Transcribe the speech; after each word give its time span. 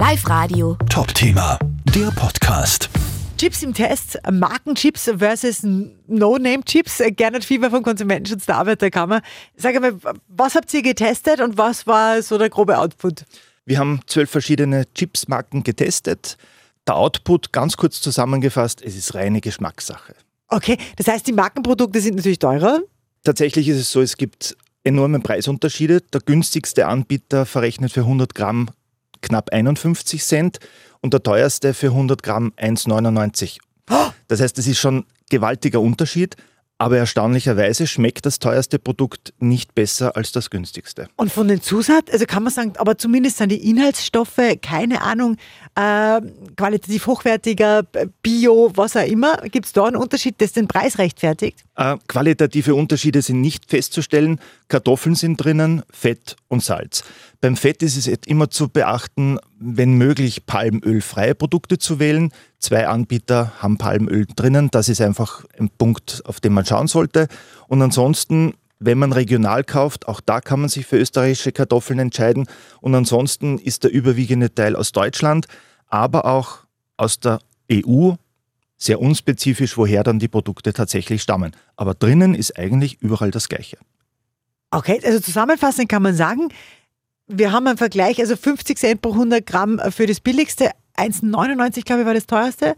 Live 0.00 0.26
Radio. 0.30 0.78
Top-Thema, 0.88 1.58
der 1.94 2.10
Podcast. 2.12 2.88
Chips 3.36 3.62
im 3.62 3.74
Test, 3.74 4.18
Markenchips 4.32 5.10
versus 5.18 5.62
No-Name-Chips, 5.62 7.02
Gernot 7.16 7.44
Fieber 7.44 7.68
vom 7.68 7.82
Konsumentenschutz 7.82 8.46
der 8.46 8.56
Arbeiterkammer. 8.56 9.20
Sag 9.56 9.78
mal, 9.78 9.92
was 10.26 10.54
habt 10.54 10.72
ihr 10.72 10.80
getestet 10.80 11.42
und 11.42 11.58
was 11.58 11.86
war 11.86 12.22
so 12.22 12.38
der 12.38 12.48
grobe 12.48 12.78
Output? 12.78 13.26
Wir 13.66 13.78
haben 13.78 14.00
zwölf 14.06 14.30
verschiedene 14.30 14.90
Chips-Marken 14.94 15.64
getestet. 15.64 16.38
Der 16.88 16.96
Output, 16.96 17.52
ganz 17.52 17.76
kurz 17.76 18.00
zusammengefasst, 18.00 18.80
es 18.80 18.96
ist 18.96 19.14
reine 19.14 19.42
Geschmackssache. 19.42 20.14
Okay, 20.48 20.78
das 20.96 21.08
heißt, 21.08 21.26
die 21.26 21.34
Markenprodukte 21.34 22.00
sind 22.00 22.16
natürlich 22.16 22.38
teurer. 22.38 22.80
Tatsächlich 23.22 23.68
ist 23.68 23.76
es 23.76 23.92
so, 23.92 24.00
es 24.00 24.16
gibt 24.16 24.56
enorme 24.82 25.20
Preisunterschiede. 25.20 26.00
Der 26.00 26.22
günstigste 26.22 26.86
Anbieter 26.86 27.44
verrechnet 27.44 27.92
für 27.92 28.00
100 28.00 28.34
Gramm 28.34 28.70
knapp 29.30 29.52
51 29.52 30.22
Cent 30.22 30.58
und 31.00 31.14
der 31.14 31.22
teuerste 31.22 31.72
für 31.72 31.88
100 31.88 32.22
Gramm 32.22 32.52
1,99. 32.56 33.58
Das 34.28 34.40
heißt, 34.40 34.58
es 34.58 34.66
ist 34.66 34.78
schon 34.78 35.04
gewaltiger 35.30 35.80
Unterschied. 35.80 36.36
Aber 36.80 36.96
erstaunlicherweise 36.96 37.86
schmeckt 37.86 38.24
das 38.24 38.38
teuerste 38.38 38.78
Produkt 38.78 39.34
nicht 39.38 39.74
besser 39.74 40.16
als 40.16 40.32
das 40.32 40.48
günstigste. 40.48 41.08
Und 41.16 41.30
von 41.30 41.46
den 41.46 41.60
Zusatz, 41.60 42.10
also 42.10 42.24
kann 42.24 42.42
man 42.42 42.50
sagen, 42.50 42.72
aber 42.78 42.96
zumindest 42.96 43.36
sind 43.36 43.52
die 43.52 43.68
Inhaltsstoffe, 43.68 44.40
keine 44.62 45.02
Ahnung, 45.02 45.36
äh, 45.74 46.22
qualitativ 46.56 47.06
hochwertiger, 47.06 47.82
bio, 48.22 48.72
was 48.76 48.96
auch 48.96 49.06
immer. 49.06 49.36
Gibt 49.52 49.66
es 49.66 49.74
da 49.74 49.84
einen 49.84 49.96
Unterschied, 49.96 50.36
das 50.40 50.52
den 50.52 50.68
Preis 50.68 50.96
rechtfertigt? 50.96 51.66
Äh, 51.76 51.98
qualitative 52.08 52.74
Unterschiede 52.74 53.20
sind 53.20 53.42
nicht 53.42 53.68
festzustellen. 53.68 54.40
Kartoffeln 54.68 55.16
sind 55.16 55.36
drinnen, 55.36 55.82
Fett 55.90 56.36
und 56.48 56.64
Salz. 56.64 57.04
Beim 57.42 57.58
Fett 57.58 57.82
ist 57.82 57.98
es 57.98 58.06
immer 58.26 58.48
zu 58.48 58.68
beachten, 58.68 59.38
wenn 59.60 59.92
möglich 59.92 60.46
palmölfreie 60.46 61.34
Produkte 61.34 61.78
zu 61.78 61.98
wählen. 61.98 62.32
Zwei 62.58 62.88
Anbieter 62.88 63.52
haben 63.58 63.76
Palmöl 63.76 64.26
drinnen. 64.34 64.70
Das 64.70 64.88
ist 64.88 65.02
einfach 65.02 65.44
ein 65.58 65.68
Punkt, 65.68 66.22
auf 66.24 66.40
den 66.40 66.54
man 66.54 66.64
schauen 66.64 66.88
sollte. 66.88 67.28
Und 67.68 67.82
ansonsten, 67.82 68.54
wenn 68.78 68.98
man 68.98 69.12
regional 69.12 69.62
kauft, 69.62 70.08
auch 70.08 70.22
da 70.22 70.40
kann 70.40 70.60
man 70.60 70.70
sich 70.70 70.86
für 70.86 70.96
österreichische 70.98 71.52
Kartoffeln 71.52 71.98
entscheiden. 71.98 72.46
Und 72.80 72.94
ansonsten 72.94 73.58
ist 73.58 73.84
der 73.84 73.92
überwiegende 73.92 74.52
Teil 74.52 74.74
aus 74.74 74.92
Deutschland, 74.92 75.46
aber 75.88 76.24
auch 76.24 76.60
aus 76.96 77.20
der 77.20 77.38
EU, 77.70 78.12
sehr 78.78 78.98
unspezifisch, 78.98 79.76
woher 79.76 80.02
dann 80.02 80.18
die 80.18 80.28
Produkte 80.28 80.72
tatsächlich 80.72 81.20
stammen. 81.20 81.52
Aber 81.76 81.92
drinnen 81.92 82.34
ist 82.34 82.58
eigentlich 82.58 83.02
überall 83.02 83.30
das 83.30 83.50
Gleiche. 83.50 83.76
Okay, 84.70 85.00
also 85.04 85.20
zusammenfassend 85.20 85.90
kann 85.90 86.02
man 86.02 86.14
sagen, 86.14 86.48
wir 87.30 87.52
haben 87.52 87.66
einen 87.66 87.78
Vergleich, 87.78 88.18
also 88.20 88.36
50 88.36 88.78
Cent 88.78 89.02
pro 89.02 89.12
100 89.12 89.46
Gramm 89.46 89.80
für 89.90 90.06
das 90.06 90.20
billigste, 90.20 90.70
1,99 90.96 91.84
glaube 91.84 92.02
ich 92.02 92.06
war 92.06 92.14
das 92.14 92.26
teuerste. 92.26 92.74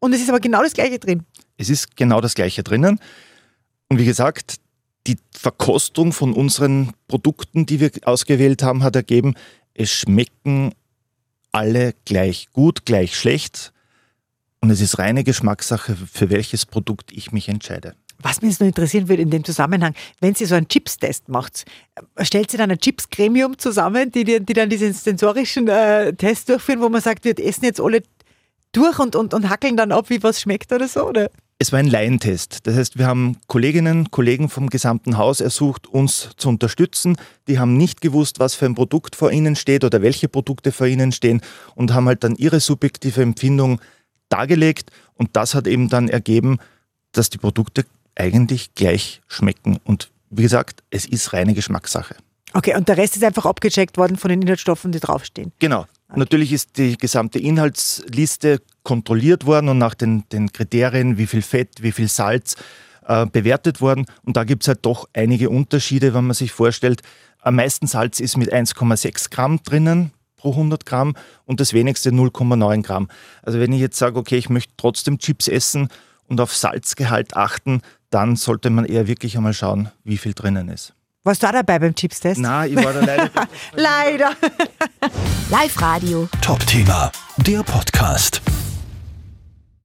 Und 0.00 0.12
es 0.12 0.20
ist 0.20 0.28
aber 0.28 0.40
genau 0.40 0.62
das 0.62 0.74
gleiche 0.74 0.98
drin. 0.98 1.24
Es 1.56 1.70
ist 1.70 1.96
genau 1.96 2.20
das 2.20 2.34
gleiche 2.34 2.62
drinnen. 2.62 2.98
Und 3.88 3.98
wie 3.98 4.04
gesagt, 4.04 4.56
die 5.06 5.16
Verkostung 5.32 6.12
von 6.12 6.32
unseren 6.32 6.92
Produkten, 7.08 7.66
die 7.66 7.80
wir 7.80 7.90
ausgewählt 8.04 8.62
haben, 8.62 8.82
hat 8.82 8.96
ergeben, 8.96 9.34
es 9.74 9.90
schmecken 9.90 10.74
alle 11.52 11.94
gleich 12.04 12.48
gut, 12.52 12.84
gleich 12.84 13.16
schlecht. 13.16 13.72
Und 14.60 14.70
es 14.70 14.80
ist 14.80 14.98
reine 14.98 15.24
Geschmackssache, 15.24 15.96
für 15.96 16.30
welches 16.30 16.66
Produkt 16.66 17.12
ich 17.12 17.32
mich 17.32 17.48
entscheide. 17.48 17.94
Was 18.22 18.42
mich 18.42 18.52
jetzt 18.52 18.60
noch 18.60 18.66
interessieren 18.66 19.08
würde 19.08 19.22
in 19.22 19.30
dem 19.30 19.44
Zusammenhang, 19.44 19.94
wenn 20.20 20.34
Sie 20.34 20.44
so 20.44 20.54
einen 20.54 20.68
Chips-Test 20.68 21.28
macht, 21.28 21.64
stellt 22.20 22.50
Sie 22.50 22.56
dann 22.56 22.70
ein 22.70 22.78
Chips-Gremium 22.78 23.58
zusammen, 23.58 24.10
die, 24.10 24.24
die, 24.24 24.52
dann 24.52 24.68
diesen 24.68 24.92
sensorischen 24.92 25.68
äh, 25.68 26.12
Test 26.14 26.48
durchführen, 26.48 26.80
wo 26.80 26.88
man 26.88 27.00
sagt, 27.00 27.24
wir 27.24 27.38
essen 27.38 27.64
jetzt 27.64 27.80
alle 27.80 28.02
durch 28.72 28.98
und, 28.98 29.16
und, 29.16 29.34
und 29.34 29.48
hackeln 29.48 29.76
dann 29.76 29.92
ab, 29.92 30.08
wie 30.08 30.22
was 30.22 30.40
schmeckt 30.40 30.72
oder 30.72 30.88
so? 30.88 31.08
Oder? 31.08 31.30
Es 31.58 31.70
war 31.70 31.78
ein 31.78 31.86
Laientest. 31.86 32.66
Das 32.66 32.74
heißt, 32.74 32.98
wir 32.98 33.06
haben 33.06 33.36
Kolleginnen, 33.46 34.10
Kollegen 34.10 34.48
vom 34.48 34.68
gesamten 34.68 35.16
Haus 35.16 35.40
ersucht, 35.40 35.86
uns 35.86 36.30
zu 36.36 36.48
unterstützen. 36.48 37.16
Die 37.46 37.60
haben 37.60 37.76
nicht 37.76 38.00
gewusst, 38.00 38.40
was 38.40 38.54
für 38.54 38.66
ein 38.66 38.74
Produkt 38.74 39.14
vor 39.14 39.30
ihnen 39.30 39.54
steht 39.54 39.84
oder 39.84 40.02
welche 40.02 40.28
Produkte 40.28 40.72
vor 40.72 40.88
ihnen 40.88 41.12
stehen 41.12 41.40
und 41.76 41.94
haben 41.94 42.08
halt 42.08 42.24
dann 42.24 42.34
ihre 42.34 42.58
subjektive 42.58 43.22
Empfindung 43.22 43.80
dargelegt. 44.28 44.90
Und 45.14 45.36
das 45.36 45.54
hat 45.54 45.68
eben 45.68 45.88
dann 45.88 46.08
ergeben, 46.08 46.58
dass 47.12 47.30
die 47.30 47.38
Produkte 47.38 47.84
eigentlich 48.14 48.74
gleich 48.74 49.22
schmecken. 49.26 49.78
Und 49.84 50.10
wie 50.30 50.42
gesagt, 50.42 50.82
es 50.90 51.06
ist 51.06 51.32
reine 51.32 51.54
Geschmackssache. 51.54 52.16
Okay, 52.54 52.76
und 52.76 52.88
der 52.88 52.96
Rest 52.96 53.16
ist 53.16 53.24
einfach 53.24 53.46
abgecheckt 53.46 53.96
worden 53.96 54.16
von 54.16 54.28
den 54.28 54.42
Inhaltsstoffen, 54.42 54.92
die 54.92 55.00
draufstehen. 55.00 55.52
Genau. 55.58 55.86
Okay. 56.08 56.18
Natürlich 56.18 56.52
ist 56.52 56.76
die 56.76 56.98
gesamte 56.98 57.38
Inhaltsliste 57.38 58.60
kontrolliert 58.82 59.46
worden 59.46 59.68
und 59.70 59.78
nach 59.78 59.94
den, 59.94 60.28
den 60.30 60.52
Kriterien, 60.52 61.16
wie 61.16 61.26
viel 61.26 61.42
Fett, 61.42 61.82
wie 61.82 61.92
viel 61.92 62.08
Salz, 62.08 62.56
äh, 63.06 63.26
bewertet 63.26 63.80
worden. 63.80 64.04
Und 64.22 64.36
da 64.36 64.44
gibt 64.44 64.64
es 64.64 64.68
halt 64.68 64.80
doch 64.82 65.08
einige 65.14 65.48
Unterschiede, 65.48 66.12
wenn 66.12 66.26
man 66.26 66.34
sich 66.34 66.52
vorstellt. 66.52 67.02
Am 67.40 67.56
meisten 67.56 67.86
Salz 67.86 68.20
ist 68.20 68.36
mit 68.36 68.52
1,6 68.52 69.30
Gramm 69.30 69.60
drinnen 69.62 70.12
pro 70.36 70.50
100 70.50 70.84
Gramm 70.84 71.14
und 71.44 71.60
das 71.60 71.72
wenigste 71.72 72.10
0,9 72.10 72.82
Gramm. 72.82 73.08
Also 73.42 73.60
wenn 73.60 73.72
ich 73.72 73.80
jetzt 73.80 73.96
sage, 73.96 74.18
okay, 74.18 74.36
ich 74.36 74.50
möchte 74.50 74.74
trotzdem 74.76 75.18
Chips 75.18 75.48
essen 75.48 75.88
und 76.26 76.40
auf 76.40 76.54
Salzgehalt 76.54 77.36
achten, 77.36 77.80
dann 78.12 78.36
sollte 78.36 78.70
man 78.70 78.84
eher 78.84 79.06
wirklich 79.08 79.36
einmal 79.36 79.54
schauen, 79.54 79.90
wie 80.04 80.18
viel 80.18 80.34
drinnen 80.34 80.68
ist. 80.68 80.94
Warst 81.24 81.42
du 81.42 81.46
auch 81.46 81.52
dabei 81.52 81.78
beim 81.78 81.94
Chips-Test? 81.94 82.40
Nein, 82.40 82.76
ich 82.76 82.84
war 82.84 82.92
da 82.92 83.00
leider. 83.00 83.30
leider. 83.74 84.32
Live 85.50 85.80
Radio. 85.80 86.28
Top-Thema, 86.40 87.10
der 87.38 87.62
Podcast. 87.62 88.42